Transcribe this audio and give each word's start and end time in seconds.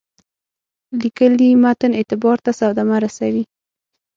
لیکلي 1.01 1.49
متن 1.63 1.91
اعتبار 1.99 2.37
ته 2.45 2.51
صدمه 2.59 2.97
رسوي. 3.03 3.43